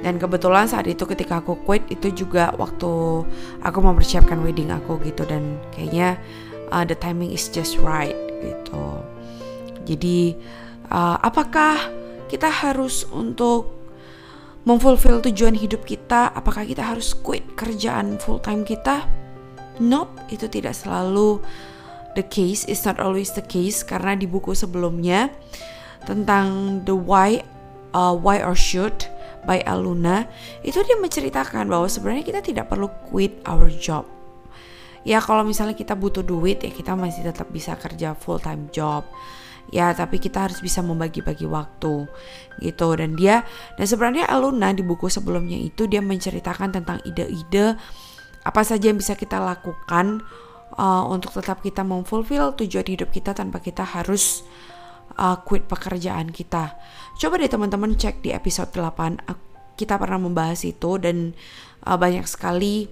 dan 0.04 0.20
kebetulan 0.20 0.68
saat 0.68 0.84
itu 0.84 1.08
ketika 1.08 1.40
aku 1.40 1.56
quit 1.64 1.80
itu 1.88 2.12
juga 2.12 2.52
waktu 2.60 3.24
aku 3.64 3.78
mempersiapkan 3.80 4.36
wedding 4.44 4.68
aku 4.68 5.00
gitu. 5.00 5.24
Dan 5.24 5.56
kayaknya 5.72 6.20
uh, 6.68 6.84
the 6.84 6.92
timing 6.92 7.32
is 7.32 7.48
just 7.48 7.80
right 7.80 8.12
gitu. 8.44 9.00
Jadi 9.88 10.36
uh, 10.92 11.16
apakah 11.24 11.88
kita 12.28 12.52
harus 12.52 13.08
untuk 13.08 13.72
memfulfill 14.68 15.24
tujuan 15.24 15.56
hidup 15.56 15.88
kita? 15.88 16.36
Apakah 16.36 16.68
kita 16.68 16.84
harus 16.84 17.16
quit 17.16 17.56
kerjaan 17.56 18.20
full 18.20 18.44
time 18.44 18.60
kita? 18.60 19.08
Nope 19.80 20.20
itu 20.28 20.52
tidak 20.52 20.76
selalu 20.76 21.40
the 22.12 22.24
case. 22.28 22.68
It's 22.68 22.84
not 22.84 23.00
always 23.00 23.32
the 23.32 23.44
case. 23.44 23.80
Karena 23.80 24.12
di 24.12 24.28
buku 24.28 24.52
sebelumnya 24.52 25.32
tentang 26.04 26.84
the 26.84 26.92
why 26.92 27.40
uh, 27.96 28.12
why 28.12 28.44
or 28.44 28.52
should 28.52 29.08
by 29.44 29.62
Aluna 29.64 30.28
itu 30.66 30.80
dia 30.82 30.96
menceritakan 30.98 31.68
bahwa 31.68 31.88
sebenarnya 31.88 32.24
kita 32.24 32.40
tidak 32.40 32.68
perlu 32.72 32.90
quit 33.08 33.40
our 33.48 33.68
job. 33.70 34.08
Ya 35.04 35.20
kalau 35.20 35.44
misalnya 35.44 35.76
kita 35.76 35.92
butuh 35.92 36.24
duit 36.24 36.64
ya 36.64 36.72
kita 36.72 36.96
masih 36.96 37.28
tetap 37.28 37.52
bisa 37.52 37.76
kerja 37.76 38.16
full 38.16 38.40
time 38.40 38.72
job. 38.72 39.04
Ya 39.72 39.92
tapi 39.92 40.20
kita 40.20 40.48
harus 40.48 40.60
bisa 40.60 40.80
membagi-bagi 40.80 41.44
waktu 41.48 42.08
gitu. 42.64 42.88
Dan 42.96 43.16
dia 43.16 43.44
dan 43.76 43.84
sebenarnya 43.84 44.28
Aluna 44.28 44.72
di 44.72 44.80
buku 44.80 45.12
sebelumnya 45.12 45.60
itu 45.60 45.84
dia 45.84 46.00
menceritakan 46.00 46.72
tentang 46.72 46.98
ide-ide 47.04 47.76
apa 48.44 48.60
saja 48.60 48.92
yang 48.92 49.00
bisa 49.00 49.16
kita 49.16 49.40
lakukan 49.40 50.20
uh, 50.76 51.04
untuk 51.08 51.32
tetap 51.32 51.64
kita 51.64 51.80
memfulfill 51.80 52.52
tujuan 52.60 52.86
hidup 52.86 53.08
kita 53.08 53.32
tanpa 53.32 53.60
kita 53.64 53.82
harus 53.82 54.44
uh, 55.18 55.38
quit 55.42 55.66
pekerjaan 55.66 56.30
kita. 56.30 56.78
Coba 57.18 57.38
deh 57.38 57.50
teman-teman 57.50 57.94
cek 57.94 58.22
di 58.22 58.30
episode 58.34 58.70
8 58.74 59.22
kita 59.74 59.98
pernah 59.98 60.22
membahas 60.22 60.62
itu 60.62 60.98
dan 61.02 61.34
uh, 61.86 61.98
banyak 61.98 62.26
sekali 62.30 62.86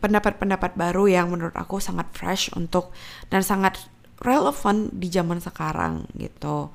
pendapat-pendapat 0.00 0.76
baru 0.76 1.08
yang 1.08 1.32
menurut 1.32 1.56
aku 1.56 1.80
sangat 1.80 2.08
fresh 2.12 2.52
untuk 2.52 2.92
dan 3.32 3.40
sangat 3.40 3.80
relevan 4.20 4.88
di 4.92 5.08
zaman 5.12 5.40
sekarang 5.40 6.08
gitu. 6.16 6.72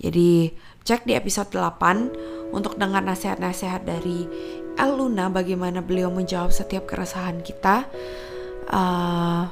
Jadi 0.00 0.56
cek 0.84 1.04
di 1.04 1.12
episode 1.12 1.52
8 1.52 2.56
untuk 2.56 2.80
dengar 2.80 3.04
nasihat-nasihat 3.04 3.84
dari 3.84 4.24
El 4.80 4.96
Luna 4.96 5.28
bagaimana 5.28 5.84
beliau 5.84 6.08
menjawab 6.08 6.48
setiap 6.48 6.88
keresahan 6.88 7.44
kita 7.44 7.84
uh, 8.72 9.44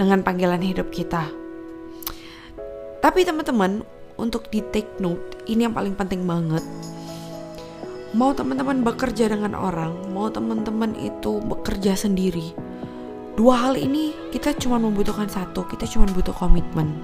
dengan 0.00 0.20
panggilan 0.24 0.64
hidup 0.64 0.88
kita. 0.88 1.43
Tapi 3.04 3.20
teman-teman, 3.20 3.84
untuk 4.16 4.48
di 4.48 4.64
take 4.72 4.96
note, 4.96 5.44
ini 5.44 5.68
yang 5.68 5.76
paling 5.76 5.92
penting 5.92 6.24
banget. 6.24 6.64
Mau 8.16 8.32
teman-teman 8.32 8.80
bekerja 8.80 9.28
dengan 9.28 9.52
orang, 9.52 9.92
mau 10.16 10.32
teman-teman 10.32 10.96
itu 10.96 11.36
bekerja 11.44 12.00
sendiri. 12.00 12.56
Dua 13.36 13.60
hal 13.60 13.76
ini 13.76 14.16
kita 14.32 14.56
cuma 14.56 14.80
membutuhkan 14.80 15.28
satu, 15.28 15.68
kita 15.68 15.84
cuma 15.84 16.08
butuh 16.16 16.32
komitmen. 16.32 16.96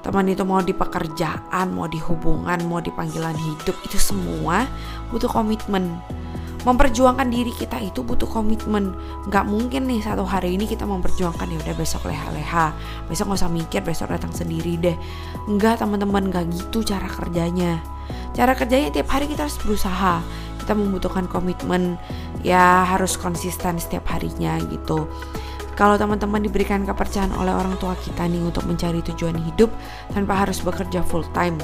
Teman 0.00 0.24
itu 0.32 0.40
mau 0.48 0.64
di 0.64 0.72
pekerjaan, 0.72 1.76
mau 1.76 1.84
di 1.84 2.00
hubungan, 2.00 2.56
mau 2.64 2.80
di 2.80 2.88
panggilan 2.96 3.36
hidup, 3.36 3.76
itu 3.84 4.00
semua 4.00 4.64
butuh 5.12 5.28
komitmen 5.28 6.00
memperjuangkan 6.66 7.30
diri 7.30 7.54
kita 7.54 7.78
itu 7.78 8.02
butuh 8.02 8.26
komitmen. 8.26 8.90
Nggak 9.30 9.46
mungkin 9.46 9.86
nih 9.86 10.02
satu 10.02 10.26
hari 10.26 10.58
ini 10.58 10.66
kita 10.66 10.82
memperjuangkan 10.82 11.46
ya 11.46 11.58
udah 11.62 11.74
besok 11.78 12.10
leha-leha 12.10 12.74
besok 13.06 13.30
nggak 13.30 13.38
usah 13.38 13.52
mikir 13.54 13.80
besok 13.86 14.10
datang 14.10 14.34
sendiri 14.34 14.74
deh. 14.74 14.96
Nggak 15.46 15.86
teman-teman 15.86 16.26
nggak 16.26 16.50
gitu 16.50 16.82
cara 16.82 17.06
kerjanya. 17.06 17.78
Cara 18.34 18.58
kerjanya 18.58 18.90
tiap 18.90 19.06
hari 19.14 19.30
kita 19.30 19.46
harus 19.46 19.54
berusaha. 19.62 20.18
Kita 20.58 20.74
membutuhkan 20.74 21.30
komitmen 21.30 21.94
ya 22.42 22.82
harus 22.82 23.14
konsisten 23.14 23.78
setiap 23.78 24.10
harinya 24.10 24.58
gitu. 24.66 25.06
Kalau 25.78 25.94
teman-teman 25.94 26.40
diberikan 26.40 26.82
kepercayaan 26.82 27.36
oleh 27.36 27.52
orang 27.52 27.76
tua 27.78 27.94
kita 28.00 28.26
nih 28.26 28.42
untuk 28.42 28.66
mencari 28.66 29.04
tujuan 29.12 29.38
hidup 29.38 29.70
tanpa 30.10 30.42
harus 30.42 30.58
bekerja 30.64 31.06
full 31.06 31.22
time. 31.30 31.54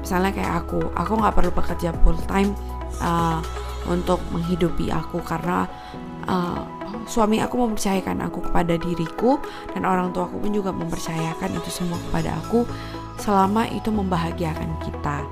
Misalnya 0.00 0.34
kayak 0.34 0.66
aku 0.66 0.80
aku 0.96 1.12
nggak 1.22 1.34
perlu 1.38 1.52
bekerja 1.54 1.94
full 2.02 2.18
time 2.26 2.50
uh, 3.04 3.38
untuk 3.88 4.20
menghidupi 4.34 4.92
aku 4.92 5.22
karena 5.24 5.64
uh, 6.28 6.62
suami 7.06 7.40
aku 7.40 7.56
mempercayakan 7.56 8.20
aku 8.26 8.44
kepada 8.50 8.76
diriku 8.76 9.40
dan 9.72 9.88
orang 9.88 10.12
tuaku 10.12 10.42
pun 10.42 10.52
juga 10.52 10.70
mempercayakan 10.74 11.56
itu 11.56 11.70
semua 11.72 11.96
kepada 12.10 12.36
aku 12.36 12.66
selama 13.20 13.68
itu 13.68 13.92
membahagiakan 13.92 14.80
kita. 14.84 15.24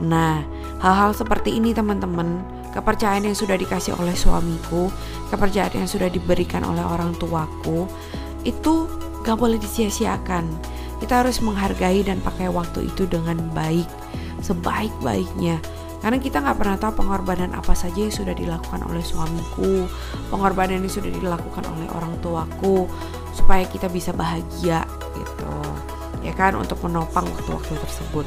Nah, 0.00 0.44
hal-hal 0.80 1.12
seperti 1.12 1.60
ini 1.60 1.76
teman-teman, 1.76 2.40
kepercayaan 2.72 3.28
yang 3.28 3.36
sudah 3.36 3.56
dikasih 3.56 3.96
oleh 3.96 4.16
suamiku, 4.16 4.88
kepercayaan 5.28 5.84
yang 5.84 5.88
sudah 5.88 6.08
diberikan 6.08 6.64
oleh 6.64 6.84
orang 6.84 7.12
tuaku, 7.16 7.88
itu 8.44 8.88
gak 9.24 9.36
boleh 9.36 9.60
disia-siakan. 9.60 10.48
Kita 11.00 11.24
harus 11.24 11.40
menghargai 11.40 12.04
dan 12.04 12.20
pakai 12.20 12.52
waktu 12.52 12.88
itu 12.92 13.08
dengan 13.08 13.40
baik, 13.56 13.88
sebaik-baiknya 14.44 15.60
karena 16.00 16.16
kita 16.16 16.40
nggak 16.40 16.56
pernah 16.56 16.76
tahu 16.80 17.04
pengorbanan 17.04 17.52
apa 17.52 17.76
saja 17.76 17.96
yang 18.00 18.12
sudah 18.12 18.32
dilakukan 18.32 18.80
oleh 18.88 19.04
suamiku, 19.04 19.84
pengorbanan 20.32 20.80
yang 20.80 20.92
sudah 20.92 21.12
dilakukan 21.12 21.64
oleh 21.68 21.88
orang 21.92 22.16
tuaku 22.24 22.88
supaya 23.36 23.68
kita 23.68 23.86
bisa 23.92 24.10
bahagia 24.16 24.88
gitu, 25.12 25.52
ya 26.24 26.32
kan 26.32 26.56
untuk 26.56 26.80
menopang 26.80 27.28
waktu-waktu 27.28 27.76
tersebut. 27.76 28.24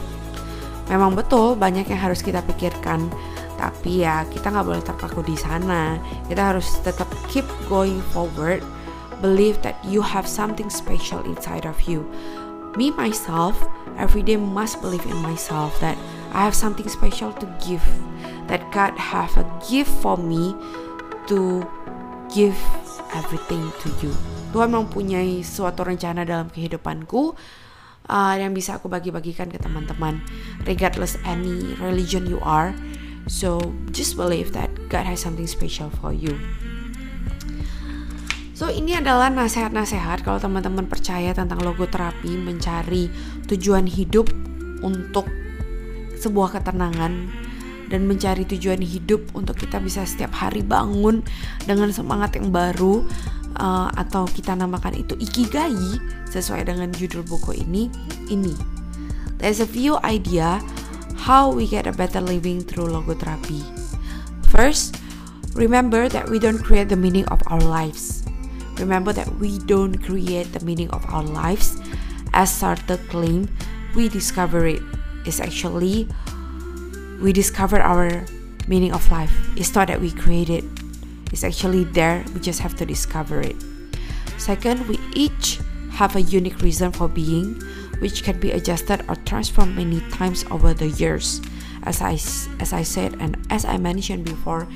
Memang 0.91 1.17
betul 1.17 1.57
banyak 1.57 1.89
yang 1.89 2.01
harus 2.01 2.21
kita 2.21 2.45
pikirkan, 2.45 3.09
tapi 3.57 4.05
ya 4.05 4.27
kita 4.29 4.51
nggak 4.51 4.67
boleh 4.67 4.83
terpaku 4.83 5.23
di 5.25 5.33
sana. 5.33 5.97
Kita 6.29 6.53
harus 6.53 6.77
tetap 6.83 7.07
keep 7.31 7.47
going 7.71 8.03
forward, 8.13 8.61
believe 9.23 9.57
that 9.63 9.79
you 9.81 10.03
have 10.03 10.27
something 10.27 10.67
special 10.67 11.23
inside 11.23 11.65
of 11.65 11.79
you. 11.87 12.03
Me 12.75 12.91
myself, 12.93 13.55
every 13.95 14.21
day 14.21 14.35
must 14.35 14.81
believe 14.83 15.05
in 15.07 15.17
myself 15.23 15.73
that 15.79 15.95
I 16.33 16.49
have 16.49 16.57
something 16.57 16.89
special 16.89 17.31
to 17.37 17.45
give 17.61 17.85
that 18.49 18.65
God 18.73 18.97
have 18.97 19.37
a 19.37 19.45
gift 19.69 19.93
for 20.01 20.17
me 20.17 20.57
to 21.29 21.61
give 22.33 22.57
everything 23.13 23.69
to 23.85 23.89
you. 24.01 24.11
Tuhan 24.53 24.69
mempunyai 24.69 25.41
suatu 25.41 25.81
rencana 25.81 26.25
dalam 26.25 26.49
kehidupanku 26.49 27.33
uh, 28.09 28.35
yang 28.37 28.53
bisa 28.53 28.77
aku 28.77 28.85
bagi-bagikan 28.85 29.49
ke 29.49 29.57
teman-teman 29.57 30.21
regardless 30.69 31.17
any 31.25 31.73
religion 31.81 32.29
you 32.29 32.37
are 32.45 32.75
so 33.25 33.57
just 33.89 34.13
believe 34.13 34.53
that 34.53 34.69
God 34.93 35.09
has 35.09 35.25
something 35.25 35.49
special 35.49 35.89
for 35.89 36.13
you 36.13 36.37
So 38.53 38.69
ini 38.69 38.95
adalah 38.95 39.33
nasihat-nasihat 39.33 40.21
kalau 40.21 40.37
teman-teman 40.37 40.85
percaya 40.85 41.33
tentang 41.33 41.59
logo 41.65 41.89
terapi 41.89 42.37
mencari 42.37 43.09
tujuan 43.49 43.89
hidup 43.89 44.29
untuk 44.85 45.25
sebuah 46.23 46.55
ketenangan 46.59 47.27
dan 47.91 48.07
mencari 48.07 48.47
tujuan 48.47 48.79
hidup 48.79 49.21
untuk 49.35 49.59
kita 49.59 49.77
bisa 49.77 50.07
setiap 50.07 50.31
hari 50.33 50.63
bangun 50.63 51.21
dengan 51.67 51.91
semangat 51.91 52.39
yang 52.39 52.49
baru 52.49 53.03
uh, 53.59 53.91
atau 53.93 54.25
kita 54.25 54.55
namakan 54.55 54.97
itu 54.97 55.13
ikigai 55.19 55.99
sesuai 56.31 56.65
dengan 56.65 56.89
judul 56.89 57.21
buku 57.27 57.59
ini 57.61 57.91
ini. 58.31 58.55
There's 59.37 59.59
a 59.59 59.67
few 59.67 59.99
idea 60.01 60.63
how 61.27 61.51
we 61.51 61.67
get 61.67 61.85
a 61.85 61.93
better 61.93 62.23
living 62.23 62.63
through 62.63 62.89
logotherapy. 62.89 63.61
First 64.49 64.97
remember 65.53 66.07
that 66.09 66.31
we 66.31 66.39
don't 66.39 66.63
create 66.63 66.87
the 66.87 66.97
meaning 66.97 67.27
of 67.27 67.43
our 67.51 67.61
lives. 67.61 68.23
Remember 68.81 69.13
that 69.13 69.29
we 69.37 69.61
don't 69.69 70.01
create 70.01 70.49
the 70.55 70.63
meaning 70.65 70.89
of 70.89 71.05
our 71.13 71.21
lives. 71.21 71.77
As 72.33 72.49
Sartre 72.49 72.97
claimed 73.13 73.53
we 73.93 74.09
discover 74.09 74.65
it 74.65 74.81
is 75.25 75.39
actually 75.39 76.07
we 77.21 77.31
discover 77.31 77.79
our 77.79 78.25
meaning 78.67 78.91
of 78.91 79.03
life 79.11 79.33
it's 79.55 79.75
not 79.75 79.87
that 79.87 79.99
we 79.99 80.11
create 80.11 80.49
it 80.49 80.63
is 81.33 81.43
actually 81.43 81.83
there, 81.83 82.23
we 82.33 82.39
just 82.39 82.61
have 82.61 82.77
to 82.77 82.85
discover 82.85 83.41
it. 83.41 83.57
Second, 84.37 84.87
we 84.87 85.01
each 85.17 85.59
have 85.97 86.15
a 86.15 86.21
unique 86.21 86.61
reason 86.61 86.93
for 86.93 87.09
being, 87.09 87.57
which 87.99 88.23
can 88.23 88.39
be 88.39 88.53
adjusted 88.53 89.03
or 89.09 89.17
transformed 89.25 89.75
many 89.75 89.99
times 90.13 90.45
over 90.53 90.73
the 90.73 90.93
years. 91.01 91.41
As 91.83 91.99
I 91.99 92.15
as 92.63 92.71
I 92.71 92.87
said 92.87 93.19
and 93.19 93.35
as 93.51 93.65
I 93.65 93.75
mentioned 93.75 94.23
before, 94.23 94.71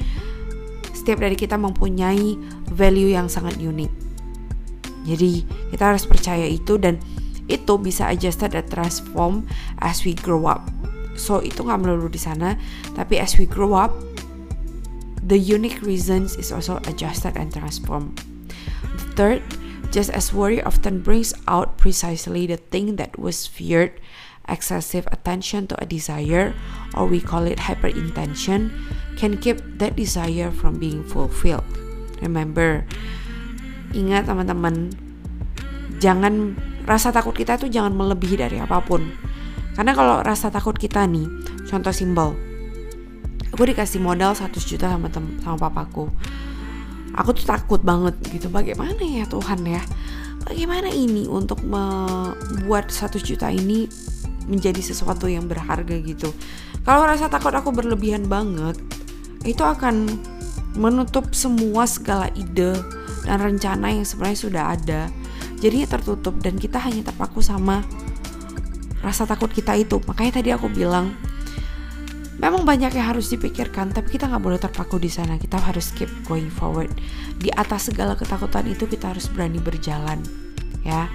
setiap 0.92 1.24
dari 1.24 1.40
kita 1.40 1.56
mempunyai 1.56 2.36
value 2.68 3.16
yang 3.16 3.32
sangat 3.32 3.64
unik. 3.64 3.94
Jadi 5.08 5.48
kita 5.72 5.96
harus 5.96 6.04
percaya 6.04 6.44
itu 6.44 6.76
dan 6.76 7.00
itu 7.48 7.74
bisa 7.80 8.12
adjusted 8.12 8.56
dan 8.56 8.68
transform 8.68 9.48
as 9.80 10.04
we 10.04 10.16
grow 10.16 10.48
up. 10.48 10.68
So 11.18 11.42
itu 11.42 11.66
nggak 11.66 11.82
melulu 11.82 12.12
di 12.14 12.22
sana, 12.22 12.56
tapi 12.94 13.18
as 13.18 13.36
we 13.42 13.50
grow 13.50 13.74
up, 13.74 13.92
the 15.26 15.40
unique 15.40 15.82
reasons 15.82 16.38
is 16.38 16.54
also 16.54 16.78
adjusted 16.86 17.36
and 17.36 17.50
transformed. 17.50 18.22
The 18.96 19.08
third, 19.18 19.42
just 19.90 20.14
as 20.14 20.32
worry 20.32 20.62
often 20.62 21.02
brings 21.02 21.34
out 21.50 21.82
precisely 21.82 22.46
the 22.46 22.62
thing 22.62 23.02
that 23.02 23.18
was 23.18 23.50
feared, 23.50 23.98
excessive 24.48 25.10
attention 25.12 25.68
to 25.68 25.76
a 25.82 25.90
desire, 25.90 26.54
or 26.94 27.10
we 27.10 27.20
call 27.20 27.50
it 27.50 27.66
hyperintention, 27.66 28.72
can 29.18 29.42
keep 29.42 29.58
that 29.82 29.98
desire 29.98 30.54
from 30.54 30.78
being 30.78 31.04
fulfilled. 31.04 31.66
Remember, 32.22 32.86
ingat 33.92 34.30
teman-teman, 34.30 34.94
jangan 35.98 36.56
rasa 36.88 37.12
takut 37.12 37.36
kita 37.36 37.60
itu 37.60 37.68
jangan 37.68 37.92
melebihi 37.92 38.40
dari 38.40 38.58
apa 38.64 38.80
pun. 38.80 39.04
Karena 39.76 39.94
kalau 39.94 40.24
rasa 40.24 40.50
takut 40.50 40.74
kita 40.74 41.06
nih, 41.06 41.28
contoh 41.68 41.94
simbol, 41.94 42.34
aku 43.54 43.68
dikasih 43.68 44.02
modal 44.02 44.34
100 44.34 44.56
juta 44.64 44.90
sama 44.90 45.12
tem 45.12 45.38
sama 45.44 45.60
papaku. 45.70 46.10
Aku 47.14 47.36
tuh 47.36 47.46
takut 47.46 47.84
banget 47.84 48.16
gitu 48.32 48.48
bagaimana 48.48 48.98
ya 49.04 49.28
Tuhan 49.28 49.62
ya? 49.68 49.84
Bagaimana 50.48 50.88
ini 50.88 51.28
untuk 51.28 51.60
membuat 51.62 52.90
100 52.90 53.20
juta 53.20 53.52
ini 53.52 53.86
menjadi 54.48 54.80
sesuatu 54.80 55.28
yang 55.28 55.46
berharga 55.46 55.98
gitu? 56.00 56.32
Kalau 56.88 57.04
rasa 57.04 57.28
takut 57.28 57.52
aku 57.52 57.76
berlebihan 57.76 58.32
banget 58.32 58.80
itu 59.44 59.60
akan 59.60 60.08
menutup 60.78 61.34
semua 61.34 61.84
segala 61.90 62.32
ide 62.38 62.78
dan 63.26 63.38
rencana 63.42 63.92
yang 63.92 64.06
sebenarnya 64.08 64.40
sudah 64.40 64.64
ada 64.78 65.02
jadinya 65.58 65.88
tertutup 65.90 66.38
dan 66.42 66.58
kita 66.58 66.78
hanya 66.78 67.06
terpaku 67.06 67.42
sama 67.42 67.82
rasa 69.02 69.26
takut 69.30 69.50
kita 69.50 69.78
itu. 69.78 70.02
Makanya 70.06 70.42
tadi 70.42 70.50
aku 70.54 70.70
bilang 70.70 71.14
memang 72.38 72.66
banyak 72.66 72.94
yang 72.94 73.14
harus 73.14 73.34
dipikirkan 73.34 73.90
tapi 73.90 74.14
kita 74.14 74.30
nggak 74.30 74.44
boleh 74.44 74.60
terpaku 74.62 75.02
di 75.02 75.10
sana. 75.10 75.38
Kita 75.42 75.58
harus 75.58 75.94
keep 75.94 76.10
going 76.26 76.50
forward. 76.50 76.94
Di 77.38 77.50
atas 77.54 77.90
segala 77.90 78.14
ketakutan 78.18 78.66
itu 78.70 78.86
kita 78.86 79.14
harus 79.14 79.30
berani 79.30 79.58
berjalan 79.62 80.22
ya. 80.86 81.10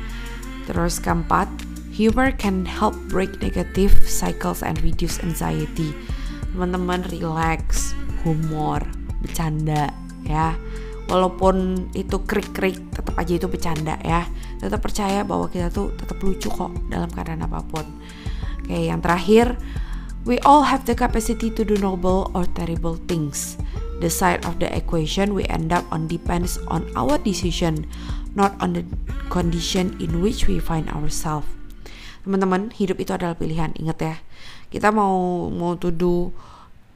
Terus 0.66 1.02
keempat 1.02 1.50
humor 1.94 2.31
can 2.35 2.62
help 2.66 2.94
break 3.11 3.42
negative 3.42 3.92
cycles 4.07 4.62
and 4.62 4.78
reduce 4.83 5.18
anxiety. 5.22 5.90
Teman-teman 6.55 7.02
relax 7.11 7.96
humor 8.22 8.83
bercanda 9.22 9.90
ya 10.26 10.55
walaupun 11.12 11.87
itu 11.92 12.25
krik-krik 12.25 12.81
tetap 12.96 13.12
aja 13.20 13.37
itu 13.37 13.44
bercanda 13.53 14.01
ya 14.01 14.25
tetap 14.57 14.81
percaya 14.81 15.20
bahwa 15.29 15.53
kita 15.53 15.68
tuh 15.68 15.92
tetap 15.92 16.16
lucu 16.25 16.48
kok 16.48 16.72
dalam 16.88 17.12
keadaan 17.12 17.44
apa 17.44 17.61
pun 17.68 17.85
oke 18.64 18.72
yang 18.72 19.05
terakhir 19.05 19.61
We 20.22 20.38
all 20.46 20.62
have 20.70 20.87
the 20.87 20.94
capacity 20.94 21.51
to 21.51 21.66
do 21.66 21.75
noble 21.83 22.31
or 22.31 22.46
terrible 22.46 22.94
things. 23.11 23.59
The 23.98 24.07
side 24.07 24.46
of 24.46 24.62
the 24.62 24.70
equation 24.70 25.35
we 25.35 25.42
end 25.51 25.75
up 25.75 25.83
on 25.90 26.07
depends 26.07 26.62
on 26.70 26.87
our 26.94 27.18
decision, 27.18 27.90
not 28.38 28.55
on 28.62 28.79
the 28.79 28.87
condition 29.35 29.98
in 29.98 30.22
which 30.22 30.46
we 30.46 30.62
find 30.62 30.87
ourselves. 30.94 31.51
Teman-teman, 32.22 32.70
hidup 32.70 33.03
itu 33.03 33.11
adalah 33.11 33.35
pilihan. 33.35 33.75
Ingat 33.75 33.98
ya, 33.98 34.14
kita 34.70 34.94
mau 34.94 35.51
mau 35.51 35.75
tuduh 35.75 36.31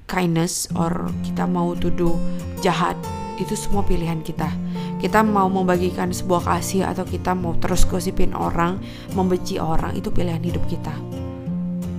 kindness 0.06 0.70
or 0.78 1.10
kita 1.26 1.50
mau 1.50 1.74
tuduh 1.74 2.14
jahat, 2.62 2.94
itu 3.36 3.54
semua 3.54 3.84
pilihan 3.84 4.20
kita. 4.24 4.48
Kita 4.96 5.20
mau 5.20 5.48
membagikan 5.52 6.08
sebuah 6.08 6.48
kasih 6.48 6.88
atau 6.88 7.04
kita 7.04 7.36
mau 7.36 7.52
terus 7.60 7.84
gosipin 7.84 8.32
orang, 8.32 8.80
membenci 9.12 9.60
orang, 9.60 9.92
itu 9.96 10.08
pilihan 10.08 10.40
hidup 10.40 10.64
kita. 10.68 10.92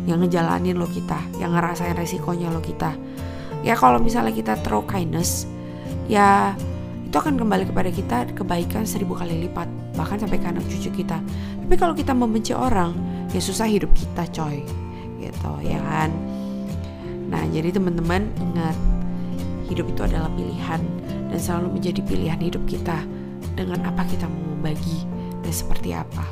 Yang 0.08 0.28
ngejalanin 0.28 0.80
lo 0.80 0.88
kita 0.88 1.20
yang 1.38 1.54
ngerasain 1.54 1.94
resikonya 1.94 2.50
lo 2.50 2.64
kita. 2.64 2.96
Ya 3.62 3.76
kalau 3.76 4.00
misalnya 4.00 4.32
kita 4.32 4.56
throw 4.64 4.86
kindness 4.88 5.46
ya 6.08 6.56
itu 7.04 7.16
akan 7.16 7.36
kembali 7.36 7.68
kepada 7.68 7.90
kita 7.92 8.18
kebaikan 8.32 8.88
seribu 8.88 9.16
kali 9.16 9.48
lipat 9.48 9.68
bahkan 10.00 10.16
sampai 10.16 10.40
ke 10.40 10.48
anak 10.48 10.64
cucu 10.72 11.04
kita. 11.04 11.20
Tapi 11.64 11.76
kalau 11.76 11.92
kita 11.92 12.16
membenci 12.16 12.56
orang 12.56 12.96
ya 13.36 13.42
susah 13.44 13.68
hidup 13.68 13.92
kita 13.92 14.24
coy. 14.32 14.64
Gitu 15.20 15.52
ya 15.68 15.80
kan? 15.84 16.10
Nah 17.28 17.44
jadi 17.52 17.76
teman-teman 17.76 18.32
ingat 18.40 18.78
hidup 19.68 19.92
itu 19.92 20.02
adalah 20.08 20.32
pilihan 20.32 20.80
dan 21.30 21.40
selalu 21.40 21.80
menjadi 21.80 22.02
pilihan 22.06 22.40
hidup 22.40 22.64
kita 22.68 23.04
dengan 23.58 23.84
apa 23.88 24.06
kita 24.08 24.30
mau 24.30 24.56
membagi 24.58 25.04
dan 25.44 25.54
seperti 25.54 25.94
apa. 25.94 26.24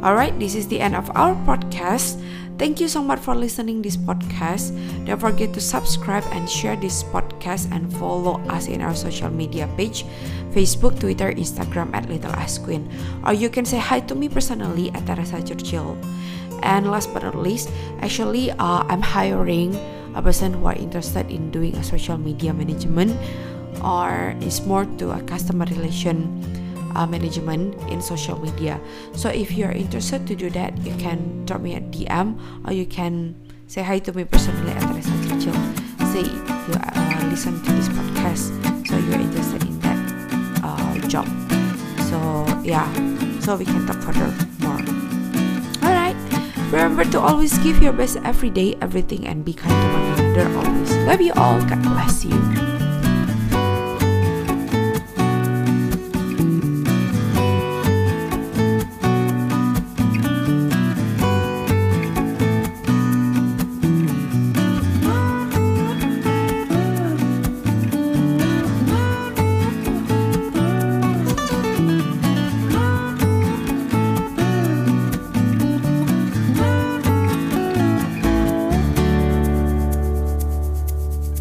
Alright, 0.00 0.32
this 0.40 0.56
is 0.56 0.64
the 0.64 0.80
end 0.80 0.96
of 0.96 1.12
our 1.12 1.36
podcast. 1.44 2.16
Thank 2.56 2.80
you 2.80 2.88
so 2.92 3.00
much 3.00 3.20
for 3.20 3.32
listening 3.32 3.80
this 3.80 3.96
podcast. 3.96 4.76
Don't 5.08 5.20
forget 5.20 5.52
to 5.56 5.60
subscribe 5.64 6.24
and 6.32 6.44
share 6.44 6.76
this 6.76 7.04
podcast 7.04 7.72
and 7.72 7.88
follow 7.96 8.40
us 8.52 8.68
in 8.68 8.84
our 8.84 8.92
social 8.92 9.32
media 9.32 9.68
page, 9.80 10.04
Facebook, 10.52 11.00
Twitter, 11.00 11.32
Instagram 11.32 11.88
at 11.96 12.08
Little 12.08 12.32
Ass 12.36 12.60
Queen. 12.60 12.84
Or 13.24 13.32
you 13.32 13.48
can 13.48 13.64
say 13.64 13.80
hi 13.80 14.00
to 14.08 14.14
me 14.16 14.28
personally 14.28 14.92
at 14.92 15.08
Teresa 15.08 15.40
Churchill. 15.40 15.96
And 16.60 16.92
last 16.92 17.12
but 17.16 17.24
not 17.24 17.36
least, 17.36 17.72
actually, 18.04 18.52
uh, 18.52 18.84
I'm 18.88 19.00
hiring 19.00 19.72
a 20.14 20.22
person 20.22 20.54
who 20.54 20.66
are 20.66 20.74
interested 20.74 21.30
in 21.30 21.50
doing 21.50 21.74
a 21.76 21.84
social 21.84 22.16
media 22.18 22.52
management 22.52 23.16
or 23.82 24.34
is 24.40 24.60
more 24.66 24.84
to 24.98 25.10
a 25.10 25.20
customer 25.22 25.64
relation 25.66 26.26
uh, 26.94 27.06
management 27.06 27.74
in 27.90 28.02
social 28.02 28.38
media. 28.40 28.80
So 29.14 29.28
if 29.28 29.52
you're 29.52 29.72
interested 29.72 30.26
to 30.26 30.34
do 30.34 30.50
that, 30.50 30.76
you 30.84 30.94
can 30.96 31.44
drop 31.46 31.60
me 31.60 31.74
a 31.76 31.80
DM 31.80 32.38
or 32.66 32.72
you 32.72 32.86
can 32.86 33.34
say 33.66 33.82
hi 33.82 33.98
to 34.00 34.12
me 34.12 34.24
personally 34.24 34.72
at 34.72 34.82
Teresa 34.82 35.14
Cicil. 35.28 35.54
Say 36.10 36.26
you 36.26 36.74
uh, 36.74 37.28
listen 37.30 37.62
to 37.62 37.72
this 37.72 37.88
podcast, 37.88 38.50
so 38.88 38.98
you're 38.98 39.20
interested 39.20 39.62
in 39.62 39.78
that 39.80 39.98
uh, 40.64 40.98
job. 41.06 41.26
So 42.10 42.18
yeah, 42.64 42.90
so 43.40 43.56
we 43.56 43.64
can 43.64 43.86
talk 43.86 44.02
further 44.02 44.34
more. 44.58 44.99
Remember 46.70 47.04
to 47.04 47.18
always 47.18 47.58
give 47.58 47.82
your 47.82 47.92
best 47.92 48.16
every 48.22 48.48
day, 48.48 48.78
everything, 48.80 49.26
and 49.26 49.44
be 49.44 49.52
kind 49.52 49.74
to 49.74 49.88
one 49.90 50.06
another 50.22 50.46
always. 50.58 50.90
Love 51.02 51.20
you 51.20 51.32
all. 51.34 51.58
God 51.66 51.82
bless 51.82 52.24
you. 52.24 52.69